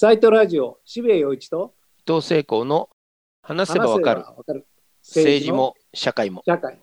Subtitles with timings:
[0.00, 1.74] サイトラジオ、渋谷陽一と
[2.06, 2.88] 伊藤聖光の
[3.42, 4.24] 話せばわかる。
[5.02, 6.44] 政治も社会も。
[6.46, 6.78] 社会。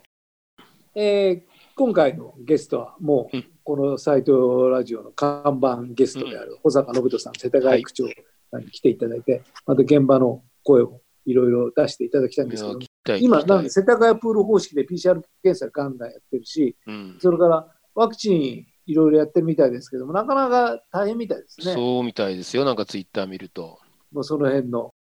[0.94, 1.42] えー
[1.76, 3.44] 今回のゲストはもううん。
[3.64, 8.04] このサイトラジオの看板ゲストである保坂信人さん、世田谷区長
[8.50, 12.68] さんに来ていただいて、また現場の声をいろいろ出していただきたいんですけ
[13.12, 21.74] ど今、なんで世田谷プール方式で PCR 検査ガンガンやってるし、うん、それからワクチンいろいろやってるみたいですけども、なかなか大変みたいですね。
[21.74, 23.78] そうみたいですよ、なんかツイッター見ると。
[24.12, 24.94] もうその辺の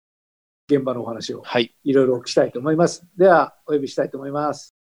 [0.68, 3.06] 現場のお話をはい、いろいろしたいと思います。
[3.16, 4.74] では、お呼びしたいと思います。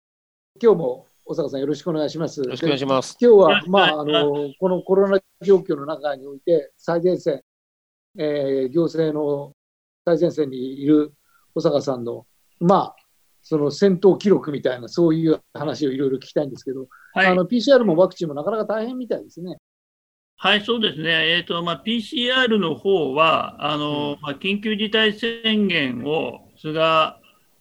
[0.62, 2.40] 今日も小坂さんよろしくお願いします。
[2.40, 3.16] よろしくお願いします。
[3.20, 7.42] 今日はまあ、あの、このコロナ状況の中において、最前線、
[8.18, 9.52] えー行政の
[10.04, 11.14] 最前線にいる
[11.54, 12.26] 小坂さんの、
[12.60, 13.01] まあ、
[13.42, 19.56] その戦闘記録みたいな、そういう話をいろいろ聞きたいんですけど、はい、あの PCR もワクチンもなかなか大変みたいですね。
[20.36, 27.14] はい、そうですね、えーとまあ、PCR の方はあの、うんまあ、緊急事態宣言を菅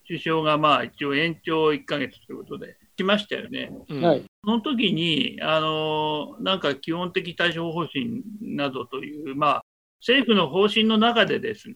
[0.08, 3.72] 首相がまあ一応延長1ヶ月ということでしましたよね。
[3.88, 4.24] うんはい。
[4.44, 9.62] その時にあのなんか基本的対処方針などという、まあ、
[10.00, 11.76] 政府の方針の中でですね、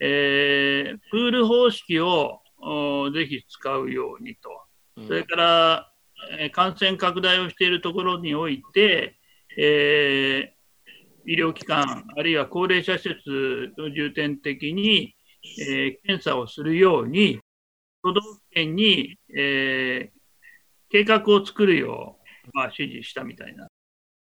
[0.00, 2.45] えープール方式をお
[3.12, 4.50] ぜひ使うようにと。
[4.96, 5.92] うんそれから、
[6.38, 9.18] えー感染拡大をしているところにおいて、
[9.58, 10.56] えー
[11.28, 15.14] 医療機関、あるいは高齢者施設を重点的に、
[15.60, 17.40] えー検査をするように、
[18.02, 20.16] 都道府県に、えー
[20.88, 23.68] 計画を作るよう、まあ、指示したみたいな、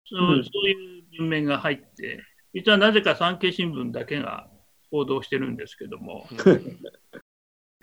[0.06, 4.48] そううんそういう文面が入って、実はなぜか産経新聞だけが
[4.92, 6.28] 報道してるんですけども。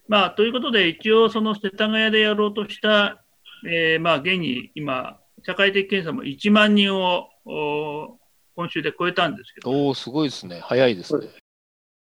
[0.08, 3.22] まあ、ということで、一応、その世田谷でやろうとした、
[3.66, 8.18] えーまあ、現に今、社会的検査も1万人をお
[8.56, 10.60] 今週で超えたんですけど、おお、すごいですね。
[10.60, 11.28] 早いですね。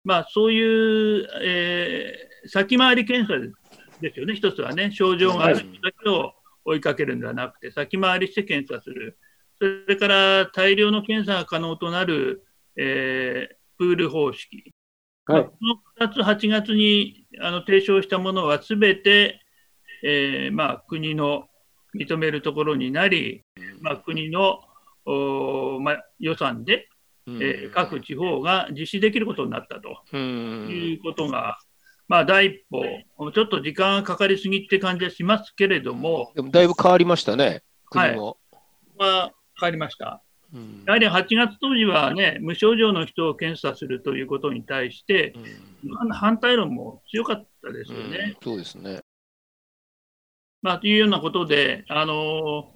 [0.05, 3.39] まあ、そういう、えー先回り検査
[4.01, 6.33] ですよね、一つはね、症状がある人だけを
[6.65, 9.17] 追いかけるんではなくて、先回りして検査する、
[9.61, 12.45] それから大量の検査が可能となる、
[12.77, 14.73] えープール方式、
[15.27, 15.45] はい。
[15.45, 19.41] この2つ、8月にあの提唱したものはすべて、
[20.03, 21.49] えーまあ、国の
[21.95, 23.43] 認めるところになり、
[23.81, 24.61] まあ、国の、
[25.05, 26.89] おーまあ、予算で、
[27.27, 31.57] うんえー各地方が実施できることになったとうんいうことが、
[32.09, 38.39] まあ、第一歩、ちょっと時間がかかりすぎって感じはしますけれども、でもだいぶ変わりましたね、国も。
[38.99, 40.23] まあ、変わりました。
[40.55, 48.37] うんやはり8月当時はね、無症状の人を検査するということに対して、うん反対論も強かったですようんね。
[48.41, 49.01] そうですね。
[50.63, 52.73] まあ、というようなことで、あの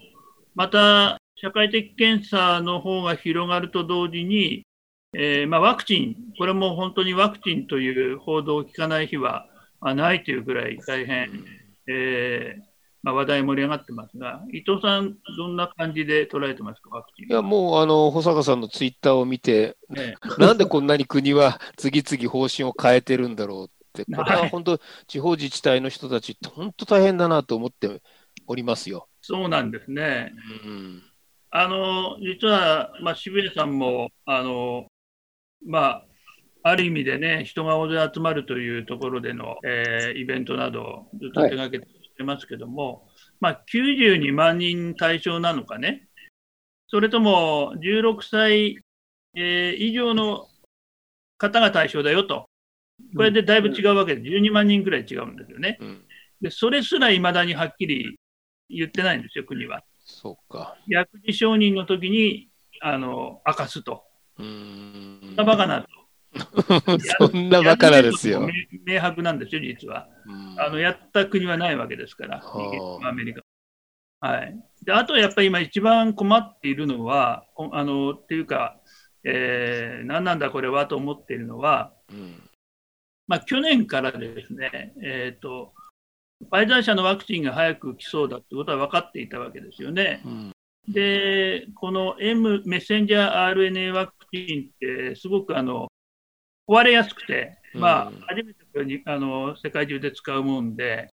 [0.57, 4.67] また社会的検査の方が広がると同時に、
[5.13, 9.47] えーまあ、ワクチン、これも本当にワクチンという報道を聞かない日は
[9.81, 11.45] まあないというぐらい大変、
[11.89, 12.76] えー
[13.07, 17.27] まあ、話題盛り上がってますが、伊藤さん、どんな感じで捉えてますか、ワクチン。
[17.31, 28.03] いや、もう、あの、保坂さんのツイッターを見て、ねなんでこんなに国は次々方針を変えてるんだろうって、 これははい本当、地方自治体の人たちって本当大変だなと思って
[28.49, 29.07] おりますよ。
[29.21, 30.33] そうなんですね。
[30.65, 31.03] うん
[31.51, 34.89] あの実は、まあ、渋谷さんもあの、
[35.65, 36.07] まあ、
[36.65, 41.87] ある意味でね、人が大勢集まるというところでの、えーイベントなどをずっと手掛けて
[42.17, 43.07] してますけども、
[43.41, 46.09] まあ、92万人対象なのかね、
[46.89, 48.79] それとも16歳、
[49.35, 50.49] えー以上の
[51.37, 52.49] 方が対象だよと、
[53.15, 55.77] これでだいぶ違うわけで、12万人くらい違うんですよね。
[55.81, 56.03] うん
[56.39, 58.19] でそれすらいまだにはっきり
[58.69, 59.83] 言ってないんですよ、国は。
[60.05, 60.77] そうか。
[60.87, 62.51] 薬事承認の時に
[62.83, 64.05] あの明かすと。
[64.39, 65.89] うーんそんなバカなと。
[67.19, 68.41] そんなバカなですよ。
[68.41, 70.09] 明明白なんですよ、実は。
[70.27, 73.43] うんあのやった国はないわけですから、はあアメリカ。
[74.21, 78.81] はい、であとやっぱり今、一番困っているのは、こあのっていうか、
[79.25, 82.43] えー何なんだこれはと思っているのは、うん
[83.27, 85.73] まあ、去年からですね、えーと、
[86.41, 90.23] ファイザー社のワクチンが早く来そうだってことは分かっていたわけですよね。
[90.25, 90.53] うん
[90.89, 95.89] で、この M、メッセンジャー RNA ワクチンって、すごくあの
[96.69, 101.11] 壊れやすくて、まあうん、初めてこれにあの世界中で使うもんで、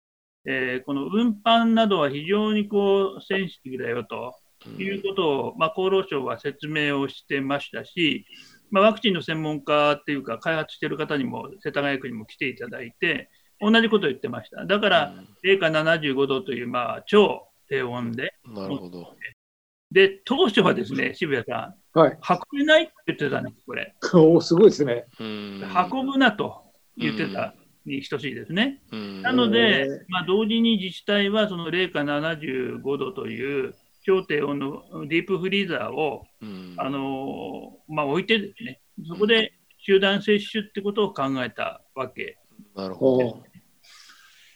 [0.45, 4.35] えーこの運搬などは非常にこうセンシティブだよと
[4.77, 8.25] いうことを、まあ、厚労省は説明をしてましたし、
[8.71, 13.29] まあ、ワクチンの専門家っていうか、開発している方にも、世田谷区にも来ていただいて、
[13.59, 14.65] 同じことを言ってました。
[14.65, 15.13] だから、
[15.43, 19.15] 零下75度という、まあ、超低温で、うんなるほど。
[19.91, 22.19] で、当初はですね、渋谷さはい。
[22.51, 23.95] 運べないって言ってたんです、これ。
[24.13, 25.05] おーすごいですね。
[25.19, 26.61] うん運ぶなと
[26.97, 27.55] 言ってた
[27.85, 28.81] に等しいですね。
[28.91, 33.73] うんなのへでー、まあ、同時に自治体はその零下75度という
[34.05, 42.37] 超低温のディープフリーザーを、うんあのまあ、置いてですね、そこで集団接種ってことを考えたわけ。
[42.75, 43.43] なるほど。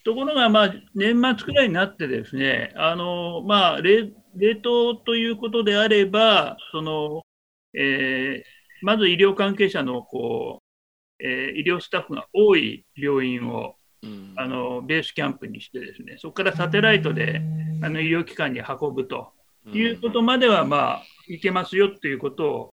[0.04, 7.22] ところが、まあ、年末くらいになってですね、あのまあ、冷冷凍ということであれば、その
[7.74, 10.62] えーまず医療関係者のこ
[11.20, 14.34] う、えー医療スタッフが多い病院をうん。
[14.36, 17.42] あのベースキャンプにしてですね、そこからサテライトで
[17.82, 19.32] あの医療機関に運ぶと
[19.72, 22.70] いうことまでは、まあ、いけますよということを、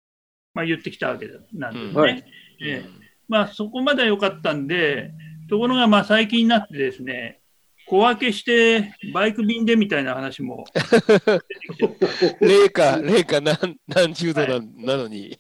[0.55, 1.91] まあ、言ってきたわけなんですね。
[1.91, 1.95] うん。
[1.95, 2.25] はい。
[2.63, 5.11] ええまあ、そこまでは良かったんで、
[5.49, 7.41] ところがまあ最近になってですね、
[7.87, 10.65] 小分けしてバイク便でみたいな話も
[12.41, 15.39] 零下、零下何何十度ななのに。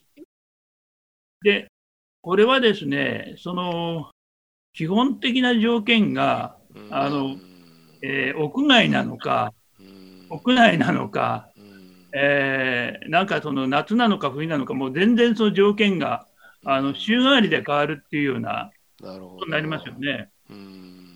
[1.43, 1.69] で、
[2.23, 4.11] これはですね、その
[4.73, 6.57] 基本的な条件が、
[6.91, 7.37] あの
[8.03, 16.27] えー屋外なのか、うん屋内なのか、うんえーなんかその夏なのか冬なのか、もう全然その条件が
[16.65, 18.71] あの週替わりで変わるっていうような。
[19.07, 20.31] ことになりますよね。
[20.51, 21.07] うん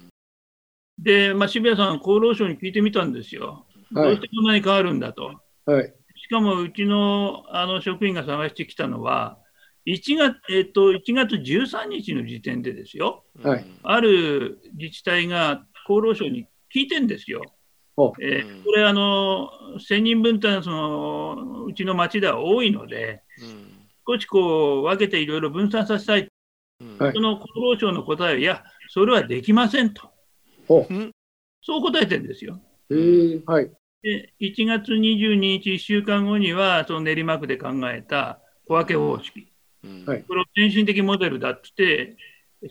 [1.03, 3.67] で、まあ、渋谷さん、厚労省に聞いてみたんですよ。
[3.93, 5.41] どはいうしてこんなに変わるんだと。
[5.65, 5.95] はい。
[6.17, 9.39] しかもうちのあの職員が探してきたのは、
[9.87, 17.43] 1月えっと1月13日の時点でですよ、はいある自治体が厚労省に聞いてんですよ。
[17.97, 23.77] おえうんーこれあの、1000人分ってのはそのうちの町では多いので、うん
[24.09, 26.30] 少しこう分けていろいろ分散させたい、うん
[26.99, 30.11] はいその厚労省の答えは、いや、それはできませんと、
[30.69, 30.87] お
[31.63, 32.61] そう答えてるんですよ。
[32.91, 33.71] えー、はい。
[34.03, 39.53] で1月22日、1週間後には、その練馬区で考えた小分け方式、
[39.85, 42.17] うんはいこれを先進的モデルだって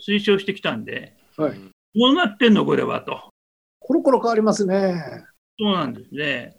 [0.07, 1.59] 推奨してきたんで、はい。
[1.95, 3.31] どうなってんの、これはと。
[3.79, 5.25] コロコロ変わりますね。
[5.59, 6.55] そうなんですね。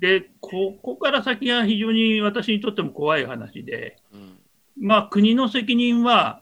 [0.00, 4.38] で、ここから先が非常に私にとっても怖い話で、うん
[4.80, 6.40] まあ、国の責任は、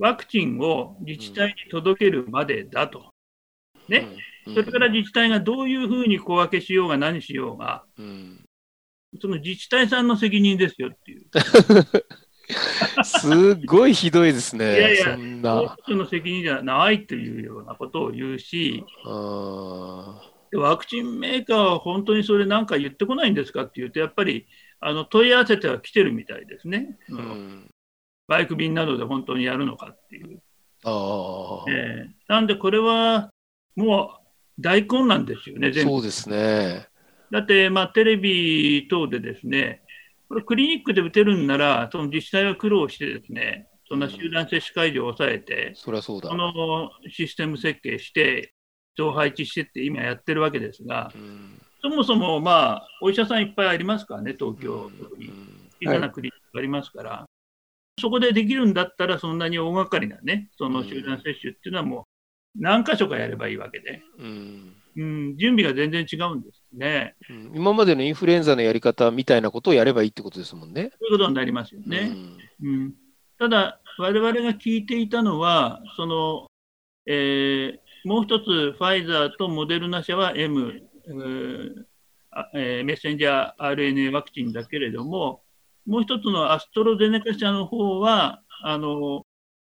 [0.00, 3.12] ワクチンを自治体に届けるまでだと。
[3.88, 4.08] ね、
[4.46, 8.44] うんそれから自治体がどういうふうに小分けしようが何しようが、うん
[9.20, 11.26] その自治体さんの責任ですよっていう。
[13.04, 14.78] すごいひどいですね。
[14.78, 15.96] いやいやそんそな。
[15.96, 24.46] の責任じゃないというようなことを言うし、ワクチンメーカーは本当にそれなんか言ってこないんですかっていうと、やっぱり
[24.80, 26.96] あの問い合わせては来てるみたいですね。
[27.10, 27.69] ーうん
[28.30, 30.40] バイク便などで本当にやるのかっていう。
[30.84, 31.70] あー。
[31.70, 33.32] えーなんでこれは
[33.74, 36.86] もう大混乱ですよね、全部そうですね。
[37.32, 39.82] だって、まあ、テレビ等でですね、
[40.28, 46.28] これクリニックで打てるんなら、その自治体は苦労してですね、そんな集団接種会場を抑えて、そりゃそうだ。
[46.28, 48.54] このシステム設計して、
[48.94, 55.30] 人を配置してって今やってるわけですが、うんそもそもまあ、お医者さんいっぱいありますからね、東京特に。
[55.82, 57.26] 小さなクリニックがありますから、
[58.00, 62.06] そこでできるんだったら、そんなに大掛かりなね、その集団接種っていうのはも
[62.56, 67.14] う何箇所かやればいいわけで、うんうん、準備が全然違うんですね。
[67.28, 70.90] うん今までのインフルエンザのやり方みたいなことをやればいいってことですもんね。
[70.98, 72.12] そういうことになりますよね。
[72.62, 72.94] うん、
[73.38, 76.46] ただ、我々が聞いていたのは、その
[77.06, 85.42] えーもう一つ、ファイザーとモデルナ社は M、えーメッセンジャー RNA ワクチンだけれども、
[85.86, 89.24] もう一つのアストロゼネカ社の方は、あの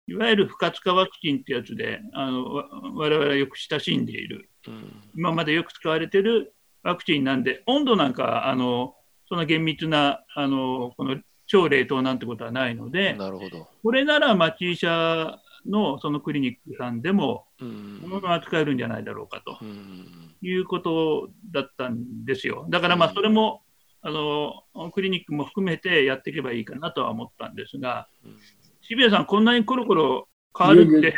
[0.07, 2.65] いわゆる不活化ワクチンってやつで、あのわ
[2.95, 4.91] 我々がよく親しんでいる、うん。
[5.15, 6.53] 今までよく使われている
[6.83, 8.95] ワクチンなんで、温度なんか、あの
[9.29, 11.17] そんな厳密なあのこの
[11.47, 13.67] 超冷凍なんてことはないので、なるほど。
[13.81, 17.99] これなら町医者のそのクリニックさんでも、うん。
[18.01, 20.35] ものが扱えるんじゃないだろうかとうん。
[20.41, 22.65] いうことだったんですよ。
[22.69, 23.15] だからまあうん。
[23.15, 23.61] それも、
[24.05, 28.37] あのクリニックも含めてやっていけばいいかなとは思ったんですが、うん
[28.85, 31.13] 渋谷さん、こんなにコロコロ変わるって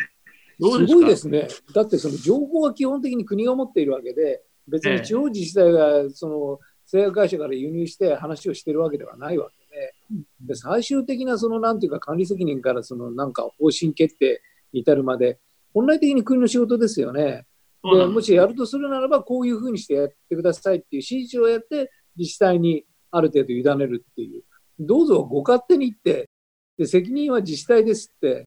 [0.59, 1.47] どうですごいですね。
[1.73, 9.93] だってその情報は基本的に国が持っているわけで、別に地方自治体がその製薬会社から輸入して話をしているわけではないわけで、
[10.41, 15.39] で最終的なそのなんていうか管理責任からそのなんか方針決定に至るまで、
[15.73, 17.45] 本来的に国の仕事ですよね。
[17.83, 24.43] でもしやるとするならば、こういうふうにしてやってくださいっていう指示をやって、自治体にある程度委ねるっていう、
[24.79, 26.29] どうぞご勝手に言って、
[26.77, 28.45] で責任は自治体ですって、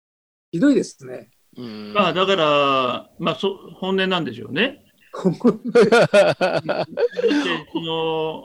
[0.53, 1.31] ひどいですね。
[1.57, 4.85] うんまあ、だから、まあそ、本音なんでしょうね。
[5.13, 5.31] そ
[7.81, 8.45] の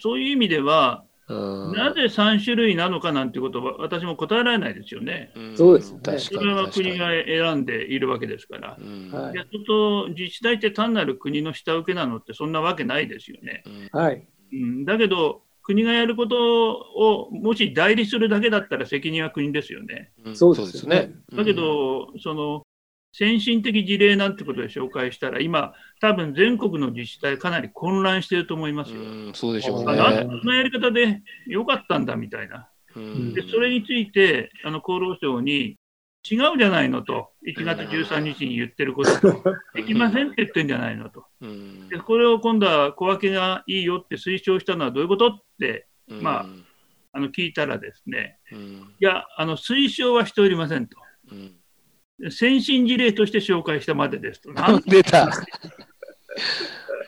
[0.00, 5.30] そういう意味では、うんなぜ3種類なのかなんてことは私も答えられないですよね。
[5.36, 8.76] うんそうですよね確それは国が選んでいるわけですから。
[8.80, 13.62] うんはいいや、ちょっと自治体って単なる国の下請けなのってそんなわけないですよね。
[13.92, 14.26] はい。
[14.52, 20.10] うん、だけど、国がやることをもし代理するだけだったら責任は国ですよね。
[20.24, 20.36] うん。
[20.36, 21.10] そうですよね。
[21.32, 22.62] だけど、その
[23.12, 29.00] 先進的事例なんてことで紹介したら、今、多分全国の自治体、かなり混乱していると思いますよ。
[29.00, 32.68] うんそうでしょうあねなんでこのやり方でよかったんだみたいな。
[32.94, 33.34] うん。
[33.34, 35.76] で、それについて、あの厚労省に、
[36.28, 39.42] 違うじゃないのと、1月13日に言ってることと、
[39.74, 41.26] できませんって言ってんじゃないのと。
[41.40, 46.46] うんで、これを今度は小分けがいいよって推奨したのはどういうことってまあ
[47.12, 50.96] あの聞いたらですね、うんいや、あの推奨はしておりませんと。
[51.32, 51.56] うん
[52.30, 54.52] 先進事例として紹介したまでですと。
[54.52, 55.30] なん出た。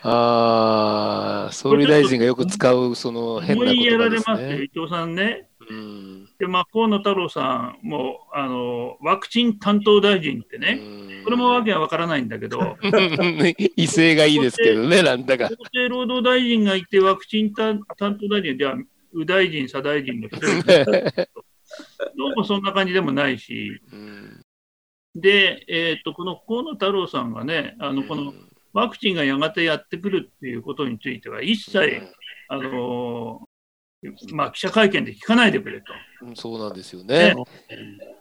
[0.05, 4.65] ああ、総理大臣がよく使うその変な思いや言葉ですられますよ、ね。
[4.65, 5.51] 伊藤さんね。
[5.73, 6.29] うん。
[6.39, 10.81] で、まあ、河野太郎さんもあのワクチン担当大臣ってね、
[11.25, 12.77] これもわけはわからないんだけど、
[13.77, 15.47] 威勢がいいですけどね、 なんだか。
[15.47, 18.77] 厚生労働大臣がいて、ワクチン担担当大臣では、
[19.13, 21.27] 右大臣、左大臣の一人
[22.17, 24.43] どうもそんな感じでもないし、うん。
[25.15, 28.35] で、えー、とこの河野太郎さんがね、あのこの
[28.73, 32.03] ワクチンがやがてやってくるっていうことについては、一切、
[32.49, 33.52] あのー
[34.33, 35.93] まあ、記者会見で聞かないでくれと。
[36.27, 37.35] うんそうなんですよね。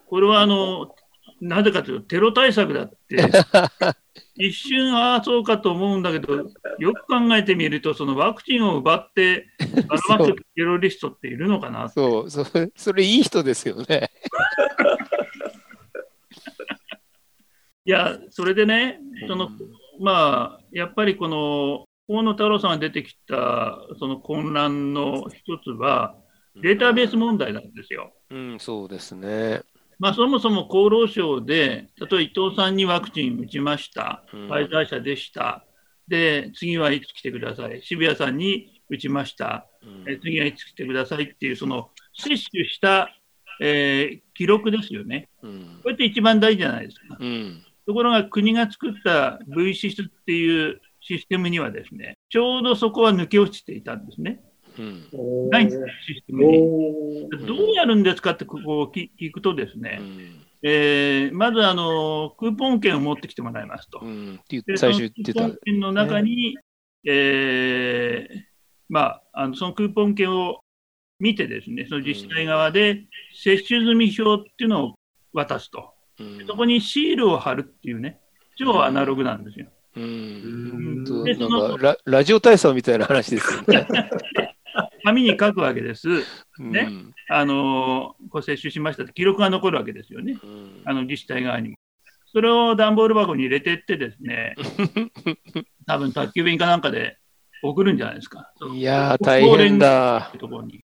[0.08, 0.94] これはあの
[1.40, 3.18] なぜかというと、テロ対策だって、
[4.36, 6.36] 一瞬、ああ、そうかと思うんだけど、
[6.78, 9.48] よく考えてみると、そのワクチンを奪って、
[9.88, 14.12] ばらまくテロリストっているのかなそう、それ、それいい人ですよね。
[17.86, 19.50] いや、それでね、その
[20.00, 26.16] まあ、やっぱりこの河野太郎さんが出てきたその混乱の一つは、
[26.62, 28.14] データベース問題なんですよ。
[28.30, 29.62] うん、そうですね。
[29.98, 34.48] まあ、そもそも厚労省で、例えば伊藤さんにワクチン打ちました、うん。
[34.48, 35.66] ファイザー社でした、
[36.08, 40.12] で、次はいつ来てください、渋谷さんに打ちました、うん。
[40.12, 43.10] え次はいつ来てくださいっていう、その接種した、
[43.62, 45.30] えー記録ですよね。
[45.44, 45.80] うん。
[45.84, 47.18] これって一番大事じゃないですか。
[47.20, 47.64] うん。
[47.86, 54.42] ところが国が作った V シスっていうシステムにはですね、ちょうどそこは抜け落ちていたんですね。
[54.80, 57.46] うんないんですよシステムに。
[57.46, 64.02] どうやるんですかってここを聞聞くとですね、うんえーまずあのクーポン券を持ってきてもらいますと。
[64.78, 65.58] 最初言ってたクーポン。
[65.66, 66.58] 券の中に、
[67.06, 68.42] えー
[68.88, 70.60] まあ、あのそのクーポン券を
[71.20, 74.96] 見てですね、その自治体側で接種済み表っていうのを
[75.34, 75.94] 渡すと。
[76.20, 78.20] うんそこにシールを貼るっていうね、
[78.58, 79.68] 超アナログなんですよ。
[79.96, 83.88] うんなんかララジオ体操みたいな話ですよね。
[85.04, 86.10] 紙に書くわけです。
[86.10, 86.90] うんね
[87.30, 90.38] あのーこう接種しましたって記録が残るわけですよね。
[90.44, 91.76] うんあの自治体側にも。
[92.34, 94.56] それを段ボール箱に入れてってですね、
[95.86, 97.18] 多分宅急便かなんかで
[97.62, 98.54] 送るんじゃないですか。
[98.74, 100.32] いやー、大変だ。
[100.40, 100.80] ところに。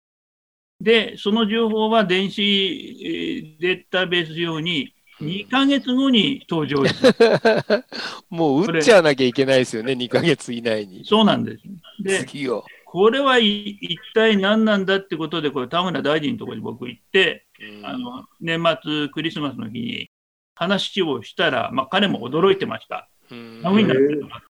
[0.81, 6.84] で、その情報は電子えーデータベース上に2ヶ月後に登場。
[8.29, 11.05] もう打っちゃわなきゃいけないですよね、2ヶ月以内に。
[11.05, 11.63] そうなんです。
[12.00, 12.25] で。
[12.86, 17.86] これはい一体何なんだってことで、これ田村大臣のところに僕行って、うん。
[17.86, 20.10] あの年末クリスマスの日に
[20.55, 23.10] 話をしたら、まあ、彼も驚いてました。
[23.31, 23.62] うん。
[23.62, 24.43] ダメになってるのか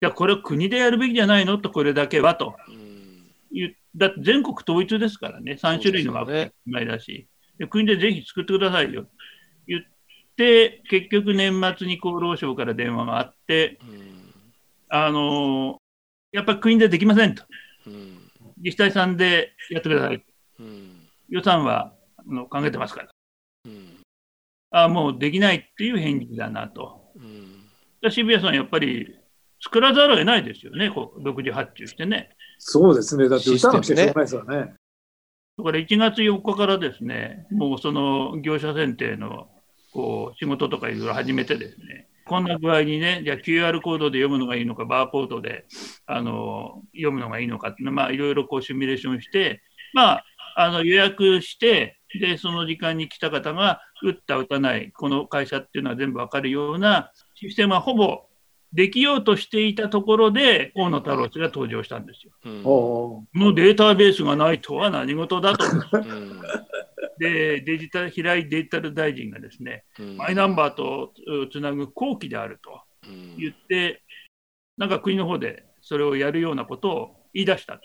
[0.00, 1.58] いや、これは国でやるべきじゃないの？
[1.58, 2.54] と、これだけはと。
[3.96, 7.26] だって全国統一ですからね、3種類のワクチンだし、
[7.58, 9.02] で国でぜひ作ってくださいよ。
[9.02, 9.02] 言
[10.38, 14.34] って、結局年末に厚労省から電話があって、うん
[14.88, 15.76] あのー
[16.30, 17.42] やっぱり国でできませんと、
[17.86, 18.18] うん
[18.58, 20.24] 自治体さんでやってください、
[20.60, 23.08] うん予算はあの考えてますから、
[23.66, 23.96] うん
[24.70, 27.00] あもうできないっていう返事だなと。
[28.10, 29.18] 渋谷さん、やっぱり
[29.60, 32.30] 作らざるを得ないですよね、こう独自発注してね。
[32.58, 33.28] そうですね。
[33.28, 34.56] だって打たなくちゃしょうがないですよね。
[35.58, 39.48] だから1月4日からですね、もうその業者選定の
[39.92, 45.64] こう仕事とかいろいろ始めてですね、こんな具合にね、じゃあ QR コードで読むのがいいのか、バーコードで
[46.06, 49.62] あの読むのがいいのかっていうのまあいろいろこうシミュレーションして、
[49.94, 50.24] まあ、
[50.56, 58.24] あの予約して、で、その時間に来た方が打った、打たない、この会社っていうのは全部わかるようなシステムはほぼ
[58.72, 62.32] できようとしていたところで、河野太郎氏が登場したんですよ。
[62.44, 65.64] うんおこのデータベースがないとは何事だと。
[65.92, 66.42] うん
[67.18, 74.02] で、デジタル、平井デジタル大臣がですね、うんマイナンバーとうつなぐ後期であるとうん言って、
[74.76, 77.80] なんか国の方でそれをやるようなことを言い出した。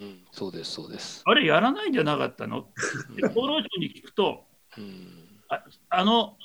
[0.00, 1.22] うん、そうです、そうです。
[1.24, 2.68] あれやらないんじゃなかったの？
[3.16, 5.40] で 厚労省に聞くと、うん、
[5.88, 6.36] あの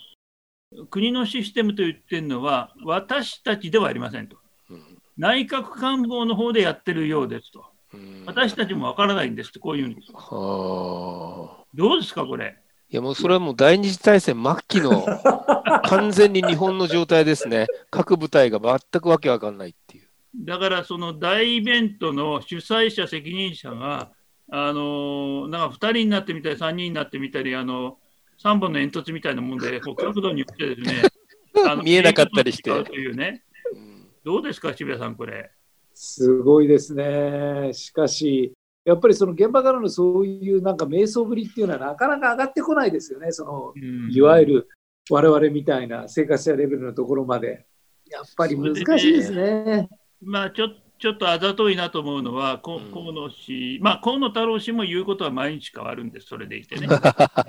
[0.90, 4.38] 国のシステムと言ってるのは、私たちではありませんと。
[4.70, 7.66] うん内閣官房の方でやってるようですと。
[7.94, 10.12] うん私たちもわからないんですって、こういうんです。
[10.14, 11.61] はあ。
[11.74, 12.58] どうですか、これ？
[12.90, 15.06] いやもうそれはもう第二次大戦末期の
[15.88, 17.68] 完全に日本の状態ですね。
[17.90, 20.08] 各部隊が全くわけわかんないっていう。
[20.36, 24.12] だから、その大イベントの主催者、責任者が、
[24.50, 27.98] あのなんか2人になってみたり、3人になってみたり、あの
[28.44, 31.04] 3本の煙突みたいなもんで、 こう角度によってですね、
[31.66, 35.50] あの見えなかったりしてというね、うんどうですか、渋谷さん、これ？
[35.94, 37.72] すごいですね。
[37.74, 38.52] しかし、
[38.84, 43.32] やっぱりその現場からのそういうなんか瞑想ぶりっていうのはなかなか上がってこないですよね。
[43.32, 44.70] そのうんいわゆる
[45.10, 47.66] 我々みたいな生活者レベルのところまで。
[48.10, 49.88] やっぱり難しいですね。
[50.22, 50.70] まあ、ちょ
[51.00, 56.88] ちょっとあざといなと思うのは、こうん河野氏、まあ、河野太郎氏も言うことは毎日変わるんです、それでいてね。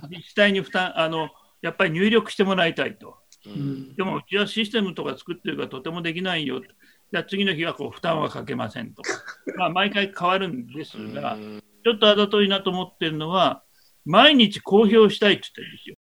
[0.08, 1.28] 自治体に負担あの、
[1.60, 3.16] やっぱり入力してもらいたいと。
[3.96, 6.62] でも、うちはシステムとか作ってるからとてもできないよ。
[7.12, 9.10] じゃあ次の日はこう負担はかけませんとか。
[9.58, 13.64] まあ、毎回変わるんですが、うんちょっとあざといなと思ってるのは、
[14.04, 15.96] 毎日公表したいって言ってるんですよ。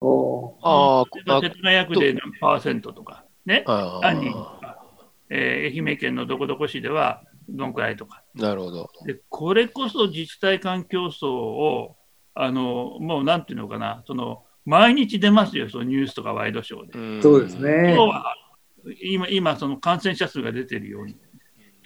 [0.00, 3.64] おーあ例えば世田谷区で何パーセントとか、ね。
[3.66, 4.86] あ何人とあか、
[5.30, 8.22] えー愛媛県のどこどこ市ではどんくらいとか。
[8.36, 8.88] なるほど。
[9.04, 11.96] でこれこそ自治体間競争を、
[12.34, 17.18] あのもうなんていうのかな、その毎日出ますよ、そのニュースとかワイドショーで。
[17.18, 17.58] んそうです。
[17.58, 18.10] ね今日。
[18.10, 18.36] は
[19.02, 21.16] 今、今その感染者数が出てるように、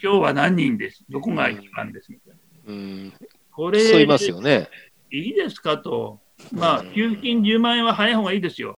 [0.01, 2.11] 今日は何人です、どこが一番です？
[2.11, 2.73] みたいな。
[2.73, 3.13] うん。
[3.51, 4.69] これ、いますよね。
[5.11, 6.19] いいですかと、
[6.51, 8.75] まあうん、給付金10万円は早い方がいいですよ。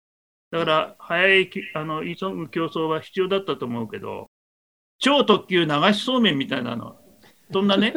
[0.52, 4.28] だから、早いきあの急ぐ競争は必要だったと思うけど、
[5.00, 6.98] 超特急流しそうめんみたいなの、
[7.52, 7.94] そんなね、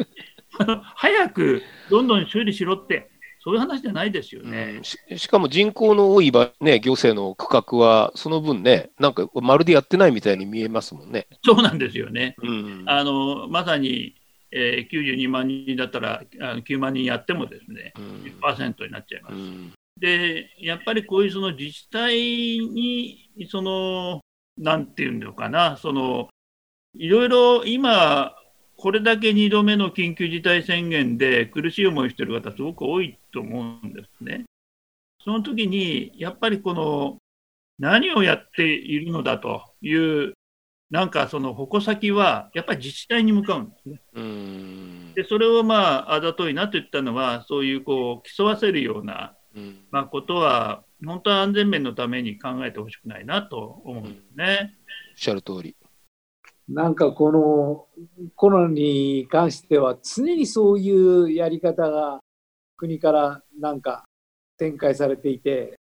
[0.95, 3.11] 早くどんどん修理しろって、
[3.45, 4.85] そういう話じゃないですようねん。
[4.85, 11.27] ししかも人口の多い場、ね、行政の区画は、その分ね、なんかまるでやってないみたいに見えますもんね。
[11.45, 12.37] そうなんですよね。
[12.43, 12.85] うん。
[12.87, 14.15] あのまさに、
[14.51, 18.05] えー92万人だったらあの9万人やってもですね、うん
[18.41, 19.35] 10%になっちゃいます。
[19.35, 22.15] うんで、やっぱりこういうその自治体
[22.59, 24.21] に、その、
[24.59, 26.29] なんていうのかな、その、
[26.95, 28.35] いろいろ今、
[28.85, 34.45] これだけ2度目の緊急事態宣言で苦しい思いしてる方、すごく多いと思うんですね。
[35.25, 37.17] その時に、やっぱりこの、
[37.79, 40.35] 何をやっているのだという、
[40.91, 44.03] なんかその矛先は、やっぱり自治体に向かうんですね。
[44.17, 54.75] うんで、それをまあ、あざといなと言ったのは、そういうこう、競わせるような、うんまあ、ことは、本当は安全面のために考えてほしくないなと思うんですね。
[55.13, 55.75] おっしゃる通り。
[56.69, 57.87] なんかこの
[58.35, 62.21] コロナに関しては常にそういうやり方が
[62.77, 64.05] 国からなんか
[64.59, 65.79] 展開されていて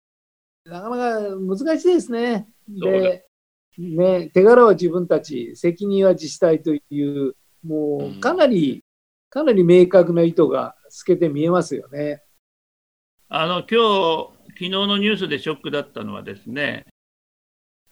[0.68, 2.46] なかなか難しいですね。
[2.68, 3.24] で、
[3.78, 8.84] ね、手柄は自分たち責任は自治体というもうんうかなり、
[9.30, 12.22] かなり明確な意図が透けて見えますよね。
[13.28, 16.86] あの今日昨日のニュースでショックだったのはですね、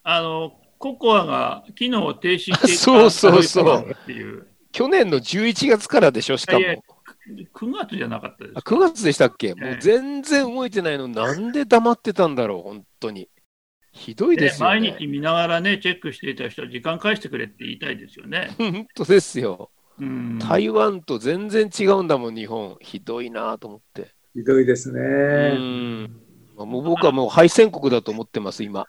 [0.03, 6.61] あのココアが機能を停止していたそうそうそうっていう、去年の11月からでしょ、しかも。
[6.61, 6.83] いやい
[7.55, 13.29] 9月じゃなかったですあ9月でしたっけ、もええう全然動いてないの、なんで黙ってたんだろう、本当に。
[13.93, 14.97] ひどいですよ毎ね。
[14.99, 18.55] 日見ながらね、チェックしていた人は時間返してくれって言いたいですよね。
[18.59, 19.71] 本当ですよ。
[19.99, 22.77] うん、台湾と全然違うんだもん、日本。
[22.81, 24.11] ひどいなと思って。
[24.35, 25.01] ひどいですね。
[25.01, 26.23] うん
[26.57, 28.87] まあもう僕はもう敗戦国だと思ってます、今。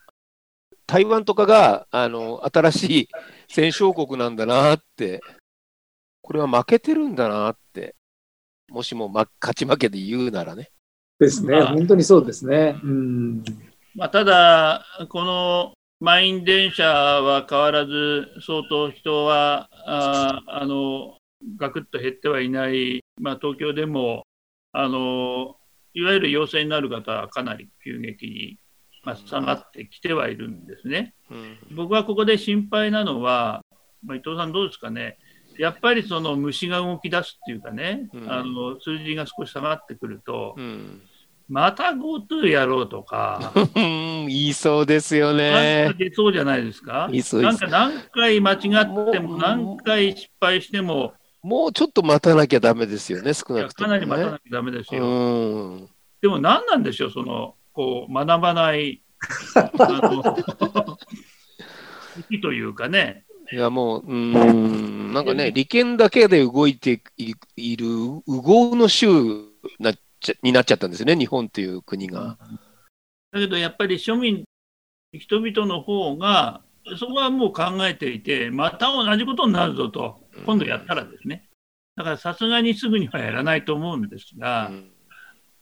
[0.87, 3.07] 台湾とかがあの新しい
[3.49, 5.21] 戦勝国なんだなって、
[6.21, 7.95] これは負けてるんだなって、
[8.69, 10.69] もしも、ま、勝ち負けで言うならね。
[11.19, 11.59] ですね。
[11.59, 12.79] まあ本当にそうですね。
[12.83, 13.43] うん。
[13.95, 21.17] まあ、ただ、この満員電車は変わらず、相当人はああの
[21.57, 24.23] ガクッと減ってはいない、まあ、東京でも
[24.71, 25.55] あの
[25.93, 28.59] いわゆる陽性になる方はかなり急激に、
[29.07, 31.13] まあ、下がってきてはいるんですね。
[31.31, 33.63] うん僕はここで心配なのは、
[34.03, 35.17] まあ、伊藤さん、どうですかね、
[35.57, 41.01] やっぱりその虫が動き出すっていうかね、うんあの数字が少し下がってくると、うん
[41.49, 43.53] また GoTo やろうとか。
[43.73, 45.93] 言いそうですよねか。
[45.93, 47.07] 出そうじゃないですか。
[47.09, 53.87] いいそうなんか何回間違っても、何回失敗しても、もうちょっと待たなきゃダメですよね、少なくとも、ね。
[53.87, 55.05] かなり待たなきゃダメですよ。
[55.05, 55.89] うん
[56.21, 59.03] でも何なんでしょう、その、こう、学ばない、
[59.53, 60.97] あの、好
[62.27, 63.23] きというかね。
[63.51, 69.07] いやもう、うーん、なんかね、利権だけで動いていいる右往の州
[69.77, 72.39] なっちゃになっちゃったんですね、日本という国が。
[73.31, 74.43] だけどやっぱり庶民、
[75.13, 76.63] 人々の方が、
[76.97, 81.47] そこはもう考えていて、また同じことになるぞと、今度やったらですね。
[81.95, 84.96] だからさすがにすぐにはやらないと思うんですが、うん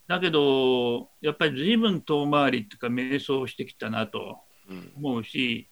[0.08, 4.40] だけど、やっぱり随分遠回りっていうか、迷走してきたなと
[4.70, 4.92] うん。
[4.98, 5.70] 思うし、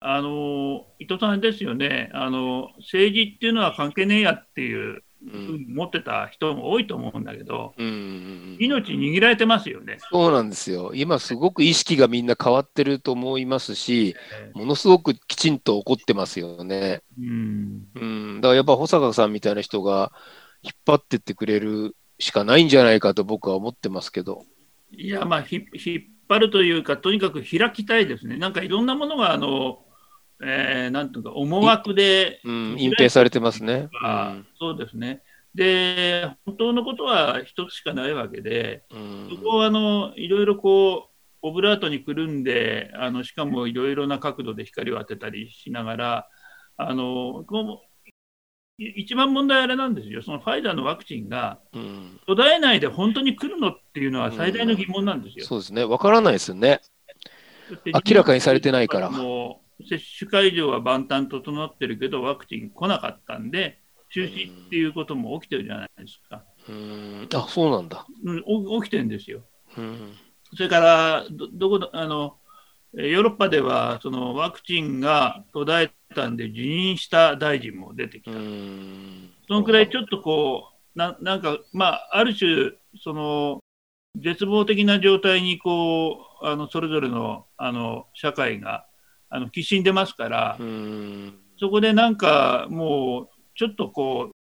[0.00, 2.10] あの伊藤さんですよね。
[2.12, 9.98] あの、政治っていうのは関係ねえやっていううふうんに思ってた人も多いと思うんだけど、うんうん命握られてますよね。
[10.10, 10.92] そうなんですよ。
[10.94, 14.14] 今すごく意識がみんな変わってると思いますし、
[14.54, 17.02] ものすごくきちんと起こってますよね。
[17.18, 17.86] うん。
[17.94, 20.12] うん、だからやっぱ保坂さんみたいな人が
[20.62, 24.44] 引っ張ってってくれるしかないんじゃないかと僕は思ってますけど。
[24.92, 28.36] いや、まあ、ひ引っ張るというか、とにかく開きたいですね。
[28.36, 29.80] なんかいろんなものが、あの、
[30.42, 33.88] えーなんていうか、思惑で、うん、隠蔽されてますね。
[34.02, 35.22] あそうですね。
[35.54, 46.28] で、本当のことは一つしかないわけで、うんそこをあのいろいろこう、オブラートにくるんで、あのしかもいろいろな角度で光を当てたりしながら、
[46.76, 47.66] あのこうい
[48.78, 55.44] 一番問題はあれなんですよ、そのファイザーのワクチンがうん途絶えないで本当に来るのっていうのは最大の疑問なんですよ。
[55.44, 55.84] そうですね。
[55.84, 56.80] わからないですよね。
[57.86, 63.80] 明らかにされてないからもう接種会場は万端整ってるけど、ワクチン来なかったんで、
[64.12, 66.44] 中止っていうことも起きてるじゃないですか。
[66.68, 68.06] うん、あ、そうなんだ。
[68.24, 69.42] うん、お起きてるんですよ。
[69.76, 70.12] うん、
[70.54, 72.43] それから、どどこだあのえー
[72.96, 78.38] ヨーロッパではそのワクチンが途絶えたんで辞任した大臣も出てきうた。
[78.38, 79.30] ん。
[79.48, 83.60] そのくらいちょっとこう、ななんか、まあ、ある種、その
[84.16, 88.86] 絶望的な状態にこうあのそれぞれのあの社会が
[89.28, 91.38] あのきしんでますから、うん。
[91.58, 94.34] そこでなんかもう、ちょっとこう、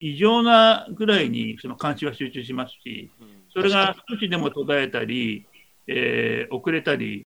[0.00, 3.12] 異常なぐらいにその監視は集中しますし、
[3.52, 5.46] それが少しでも途絶えたり、
[5.86, 7.24] えー遅れたり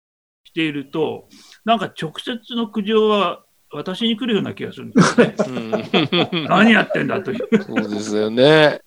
[0.46, 1.28] していると、
[1.66, 5.90] なんか直接の苦情は私に来るような気がするんですよね。
[6.32, 7.64] うん 何やってんだという。
[7.64, 8.82] そうですよね。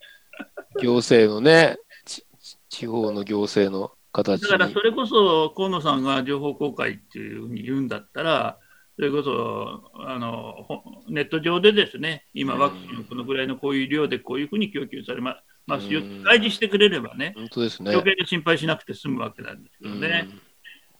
[0.81, 2.25] 行政のね、ち
[2.69, 4.49] 地方の行政の形に。
[4.49, 8.59] だからそれこそ河野さんが情報公開っていうふうに言うんだったら、
[8.97, 17.93] それこそあのほネット上でですね、今、ワクチンをこのぐらいのこういう量でこういうふうに供給されまますよ、うん開示してくれればね、本当ですね。
[17.93, 20.29] 余計に心配しなくて済むわけなんですけどね。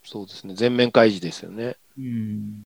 [0.09, 0.55] そうですね。
[0.55, 1.77] 全面開示ですよね。
[1.99, 2.63] うん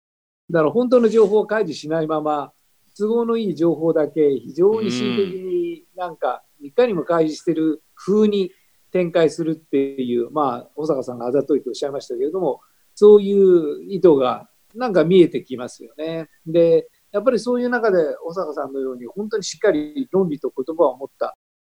[0.50, 2.52] だから本当の情報を開示しないまま、
[2.98, 8.50] 都合のいい情報だけ非常に恣意的になんか、いかにも開示してる風に
[8.90, 12.60] 展開するっていう、まあ、保坂さんがあざといとおっしゃいましたけれども、
[12.94, 16.28] そういう意図がなんか見えてきますよね。
[16.46, 21.36] で、やっぱりそういう中で保坂さんのように本当にしっかり論理と言葉を持った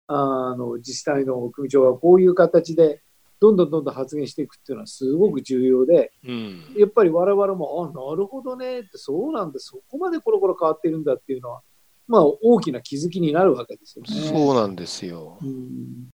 [0.07, 3.01] あの自治体の組長がこういう形で
[3.41, 6.75] どんどんどんどん発言していくっていうのはすごく重要で、うん。
[6.77, 11.61] やっぱり我々も、あ、なるほどねって、そうなんだ、そこまでコロコロ変わってるんだっていうのは、
[12.07, 14.29] まあ、大きな気づきになるわけですよね。
[14.29, 15.37] そうなんですよ。
[15.41, 16.09] うん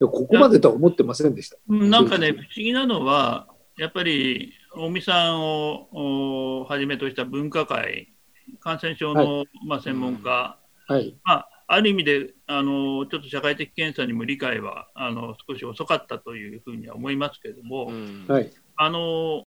[0.00, 1.56] でここまでとは思ってませんでした。
[1.68, 8.12] うんなんかね、不思議なのは、やっぱり尾身さんをおはじめとした分科会、
[8.60, 10.56] 感染症の、まあ、専門家、
[10.86, 11.16] はい。
[11.24, 18.50] まあ、ある意味であのちょっと社会的検査にも理解はあの少し遅かったというふうには思いますけれども、うんはい。
[18.76, 19.44] あの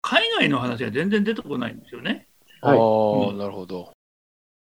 [0.00, 2.28] 海外の話が全然出てこないんですよね。
[2.60, 3.92] あはいあ、うんなるほど。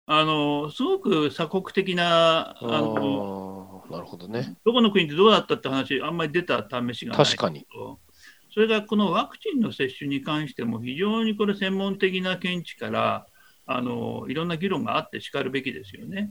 [0.07, 4.57] あのすごく鎖国的なああのあ、なるほどね。
[4.65, 7.67] どこの国でどうだったって話、あんまり出た試しがない確かに。
[8.53, 13.27] それがこのワクチンの接種に関しても、非常にこれ、専門的な見地から
[13.67, 16.29] あのいろんな議論があってしかるべきですよね。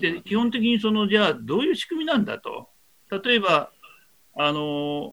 [0.00, 2.70] で基本的にそのじゃあどういう仕組みなんだと。
[3.10, 3.70] 例えば
[4.34, 5.12] あの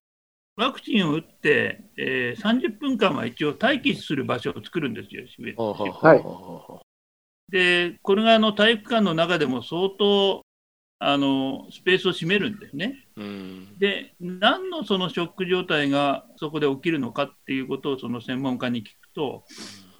[0.56, 10.42] ワクチンを打って、えー30分間は一応待機する場所を作るんですよ、渋谷はいで、これがあの体育館の中でも相当
[11.00, 13.06] あのスペースを占めるんですね。
[13.18, 19.44] あうんで、何のそのショック状態がそこで起きるのかっていうことをその専門家に聞くと、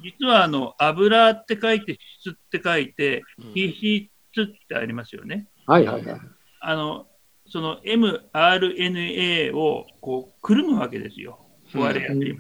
[0.04, 5.48] 実はあの油って書いて、質って書いて、うん皮質ってありますよね。
[5.68, 6.20] はいはいはい。
[6.60, 7.08] あの
[7.48, 11.40] その mRNA をこうくるむわけですよ、
[11.74, 12.38] うん壊れやすい。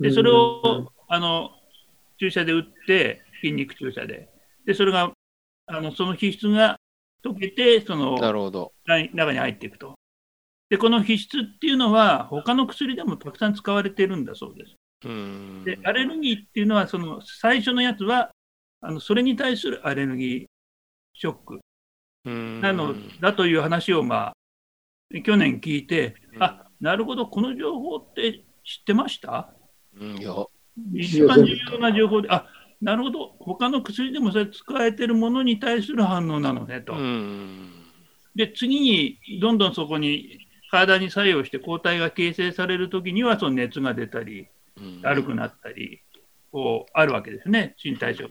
[0.00, 1.50] で、それをあの
[2.18, 4.28] 注射で打って、筋肉注射で。
[4.66, 5.12] で、それが、
[5.66, 6.76] あのその皮質が
[7.24, 8.72] 溶けて、そのなるほど。
[8.86, 9.94] 中中に入っていくと。
[10.70, 14.74] で、この皮質っていうのは、他の薬でもたくさん使われているんだそうです。
[15.04, 15.64] うん。
[15.64, 18.30] で、アレルギーっていうのは、その最初のやつは、
[18.80, 20.46] あのそれに対するアレルギー
[21.14, 21.60] ショック
[22.24, 22.60] うん。
[22.60, 24.32] なのだという話を、ま
[25.14, 26.42] あ、去年聞いて、うん。
[26.42, 29.52] あなるほど、この情報って知ってました？
[29.98, 30.16] うん。
[30.94, 32.46] 一番重要な情報で、あ
[32.80, 36.92] なるほど、他の薬でもそれ使えてるものに対する反応なのねと。
[36.92, 37.72] うん。
[38.36, 44.46] で、次にどんどんそこに体に作用して抗体が形成されるときには、その熱が出たり、
[44.80, 46.00] うんだるくなったり、
[46.50, 48.30] こうあるわけですね、身体症状。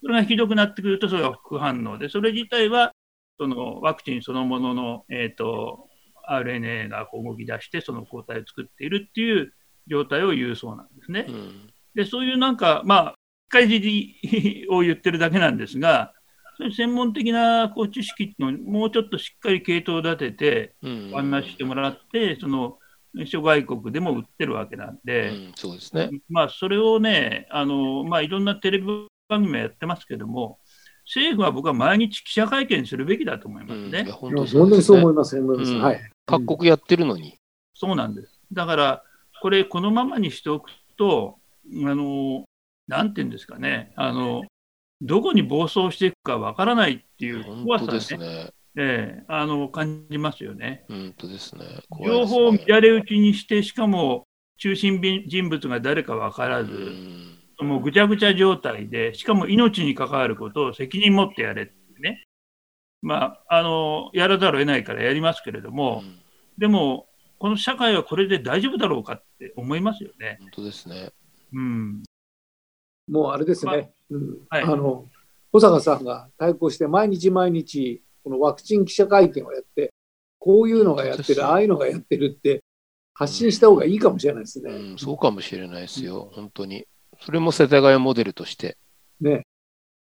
[0.00, 2.92] それがひどくなってくると、それは副反応で、それ自体は
[3.38, 5.88] そのワクチンそのものの、えー、と
[6.28, 9.52] RNA がこう動き出して、その抗体を作っているっていう
[9.86, 11.26] 状態を言うそうなんですね。
[11.28, 13.14] うんで、そういうなんか、まあ、
[13.48, 16.12] 機械尻 を言ってるだけなんですが、
[16.56, 22.78] そういう専門的なこう知識のをもうちょっとしっかり系統を立てて、うんお話ししてもらって、その
[23.26, 26.10] 諸外国でも売ってるわけなんうで、んそうですね。
[26.28, 28.86] まあ、それをね、あのまあ、いろんなテレビ
[29.28, 30.58] 番組もやってますけども、
[31.04, 34.00] 政府は僕は毎日記者会見するべきだと思いますね。
[34.00, 34.62] うんいや本当にそう
[34.98, 35.72] 思いいます、思います。
[35.72, 36.00] うんはい。
[36.26, 37.34] 各国やってるのに。
[37.74, 38.40] そうなんです。
[38.52, 39.02] だから、
[39.40, 41.38] これ、このままにしておくと、
[41.84, 42.44] あの
[42.86, 44.42] なんていうんですかね、あの
[45.02, 48.50] どこに暴走していくかわからないっていう怖本さね当ですね。
[48.80, 50.84] ええあの感じますよね。
[50.88, 51.64] 本当ですね。
[52.04, 54.26] 情報をね乱れ打ちにして、しかも
[54.58, 62.22] 中心人物が誰か分からず、うんもうぐちゃぐちゃ状態で、しかも命に関わることを責任持ってやれってね。
[63.02, 66.18] まあ、あの、やらざるを得ないからやりますけれども、うん
[66.58, 67.06] でも、
[67.38, 70.38] この社会はこれで大丈夫だろうかって思いますよね。
[70.40, 71.10] 本当ですね。
[71.52, 72.02] うん。
[73.08, 73.92] もうあれですまね。
[74.10, 75.08] うんはいあの、
[75.52, 79.92] 保坂さんが対抗して毎日毎日、このワクチン記者会見をやって、
[80.38, 82.62] こういうのがやってる、ああいうのがやってるって、
[83.14, 84.70] 発信した方がいいかもしれないですね。
[84.70, 86.30] うん、そうかもしれないですよ。
[86.34, 86.86] 本当に。
[87.20, 88.76] それも世田谷モデルとして。
[89.20, 89.44] ね。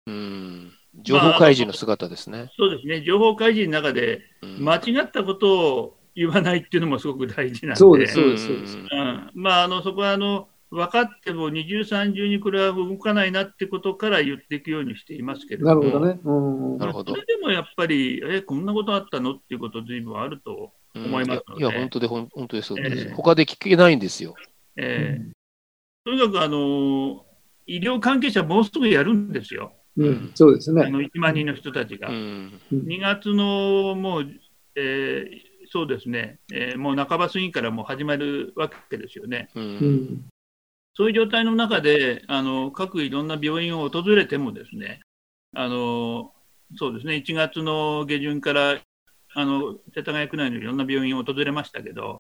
[0.07, 0.73] うん。
[1.03, 2.51] 情報開示の姿ですね。
[2.57, 3.03] そうですね。
[3.03, 7.77] 情報開示の中で、うん間違ったことを言わないっていうのもすごく大事なんで。
[7.77, 15.83] そうですそうですそうですうん、まあ、あの、そこは、あの、分かっても二重三重にこれは動かないなってことから言っていくようにしていますけれども。
[15.83, 16.21] なるほどね。
[16.25, 16.31] う
[16.75, 24.35] んなるほどそれでもやっぱり、え、こんなことあったのっていうこと随分あると、うん思いますのでいや、いや本当で、ほん本当にそうです、ええ他で聞けないんですよ。
[24.77, 25.31] えー
[26.05, 27.25] とにかく、あの、
[27.67, 29.73] 医療関係者もうすぐやるんですよ。
[29.97, 30.85] うん、そうですね。
[30.85, 32.11] あの1万人の人たちが。
[32.11, 32.61] うん。
[32.71, 34.27] 2月のもう、
[34.77, 39.51] えーそうですね、えーもう半ば過ぎからもう始まるわけですよね。
[39.55, 39.61] う。
[39.61, 40.25] うんん。
[40.97, 45.01] そういう状態の中で、あの各いろんな病院を訪れてもですね、
[45.55, 46.33] あの
[46.77, 48.81] そうですね、1月の下旬から
[49.35, 52.19] あの世田谷区内のいろんな病院を訪れましたけど、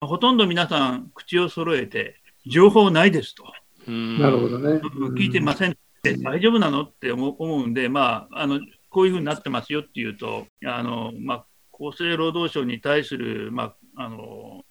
[0.00, 3.44] ほとんど皆さん、口を揃えて、情報ないですと、
[3.88, 4.18] うん。
[4.18, 4.80] なるほどね。
[5.16, 5.72] 聞いてません。
[5.72, 6.82] って、大丈夫なの？
[6.82, 14.62] って思う思うんで、まあ、あのこういうふうになってますよっていうと、あのまあ、厚生労働省に対する、まあ、あの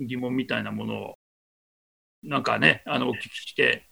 [0.00, 1.14] 疑問みたいなものを、
[2.22, 3.88] なんかね、あのお聞きして、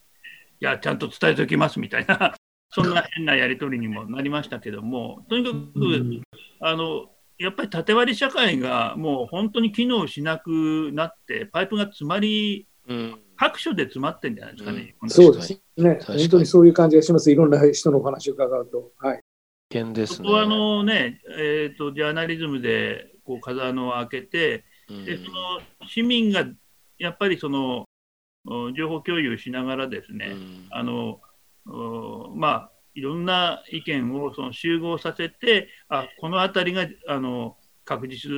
[0.61, 2.35] いや、ちゃんと伝えておきますみたいな、
[2.71, 6.23] そんな変なやり取りにもなりましたけども、とにかく、うん
[6.61, 13.21] あのやっぱり縦割り社会がもう本当に機能しなくなって、パイプが詰まり、うん。
[13.41, 14.95] 各所で詰まってるんじゃないですかね。
[15.01, 15.99] うんそうですね。
[16.03, 17.31] 本当にそういう感じがします。
[17.31, 18.93] いろんな人のお話を伺うと。
[18.99, 19.21] はい。
[19.71, 20.17] 危険ですね。
[20.17, 26.45] そこはあのね、えーと、ジャーナリズムでこう風穴を開けて、うんでその市民が
[26.99, 27.87] やっぱりそのお
[28.47, 30.67] 情報共有しながらですね、うん。
[30.71, 31.21] あの
[31.67, 38.31] おまあ、いろんな意見をその集合させて、あこの辺りがあの確実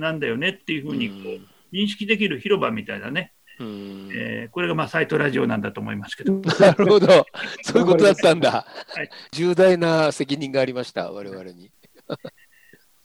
[0.00, 4.08] なんだよねっていうふうにこう認識できる広場みたいなね、うん。
[4.12, 7.26] えーこれがまあサイトラジオなんだと思いますけど、 なるほど。
[7.62, 8.50] そういうことだったんだ。
[8.50, 9.10] はい。
[9.32, 11.70] 重大な責任がありました、我々に。
[12.06, 12.16] とい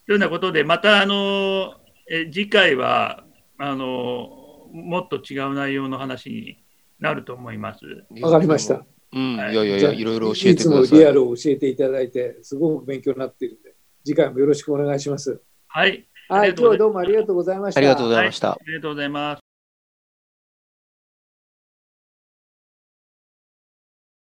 [0.10, 1.76] うようなことで、またあの
[2.10, 3.24] え次回は
[3.58, 4.41] あの
[4.72, 6.64] もっと違う内容の話に
[7.00, 7.86] なると思います。
[8.22, 8.86] わかりました。。
[9.14, 10.84] うん、いはいやいやいや、いろいろ教えてください。
[10.84, 15.42] いつもリアルを教えていただいて、すごく勉強になっているので、次回もよろしくお願いします。
[15.68, 17.80] はい、はい、今日はどうもありがとうございました。
[17.80, 18.52] ありがとうございました。
[18.52, 19.41] ありがとうございます。